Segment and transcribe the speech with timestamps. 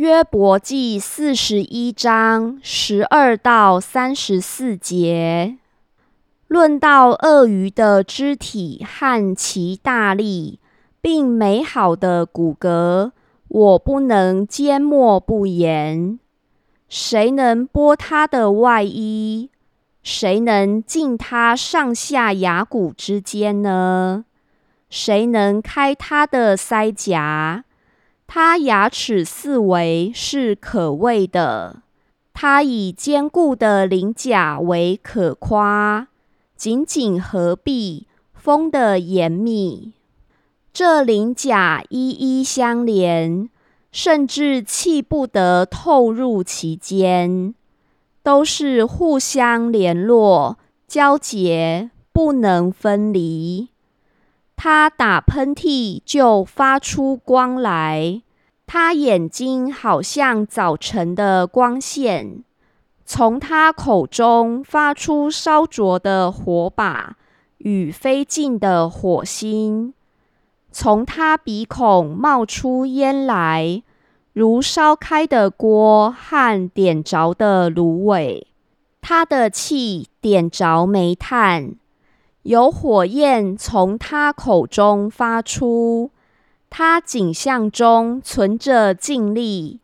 [0.00, 5.58] 约伯记四十一章十二到三十四节，
[6.48, 10.58] 论到鳄鱼的肢体和其大力，
[11.02, 13.10] 并美好的骨骼，
[13.48, 16.18] 我不能缄默不言。
[16.88, 19.50] 谁能剥它的外衣？
[20.02, 24.24] 谁能进它上下牙骨之间呢？
[24.88, 27.64] 谁能开它的腮颊？
[28.32, 31.82] 它牙齿四围是可畏的，
[32.32, 36.06] 它以坚固的鳞甲为可夸，
[36.54, 39.94] 紧紧合闭，封得严密。
[40.72, 43.50] 这鳞甲一一相连，
[43.90, 47.52] 甚至气不得透入其间，
[48.22, 53.70] 都是互相联络、交结，不能分离。
[54.62, 58.20] 他打喷嚏就发出光来，
[58.66, 62.44] 他眼睛好像早晨的光线，
[63.06, 67.16] 从他口中发出烧灼的火把
[67.56, 69.94] 与飞进的火星，
[70.70, 73.82] 从他鼻孔冒出烟来，
[74.34, 78.46] 如烧开的锅和点着的芦苇。
[79.00, 81.76] 他的气点着煤炭。
[82.42, 86.10] 有火焰从他口中发出，
[86.70, 89.80] 他景象中存着劲力，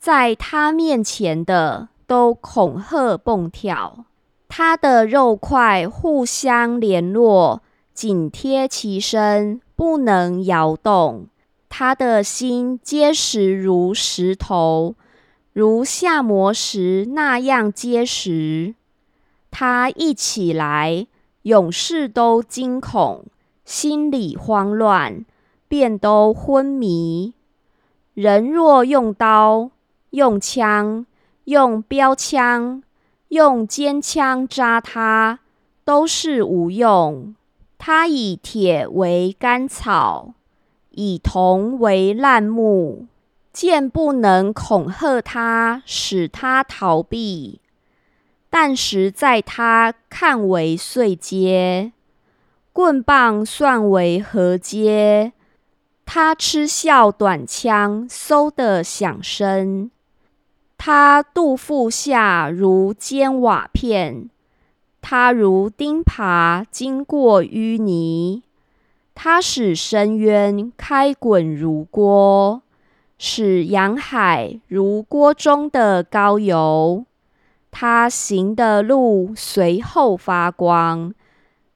[0.00, 4.04] 在他面前的都恐吓蹦跳。
[4.48, 11.28] 他的肉块互相联络，紧贴其身，不能摇动。
[11.68, 14.96] 他的心结实如石头，
[15.52, 18.74] 如下磨石那样结实。
[19.52, 21.06] 他一起来。
[21.44, 23.26] 勇士都惊恐，
[23.66, 25.26] 心里慌乱，
[25.68, 27.34] 便都昏迷。
[28.14, 29.70] 人若用刀、
[30.10, 31.04] 用枪、
[31.44, 32.82] 用标枪、
[33.28, 35.40] 用尖枪扎他，
[35.84, 37.34] 都是无用。
[37.76, 40.32] 他以铁为干草，
[40.92, 43.06] 以铜为烂木，
[43.52, 47.60] 剑不能恐吓他，使他逃避。
[48.56, 51.90] 但实在他看为碎阶，
[52.72, 55.32] 棍棒算为何阶？
[56.06, 59.90] 他嗤笑短枪，嗖的响声。
[60.78, 64.30] 他肚腹下如尖瓦片，
[65.02, 68.44] 他如钉耙经过淤泥。
[69.16, 72.62] 他使深渊开滚如锅，
[73.18, 77.04] 使洋海如锅中的高油。
[77.76, 81.12] 他行的路随后发光，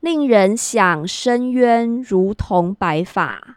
[0.00, 3.56] 令人想深渊如同白发。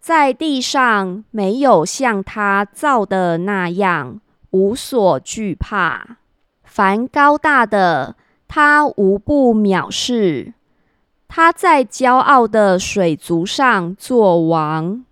[0.00, 6.16] 在地上没有像他造的那样无所惧怕。
[6.64, 8.16] 凡高大的，
[8.48, 10.54] 他无不藐视。
[11.28, 15.04] 他在骄傲的水族上做王。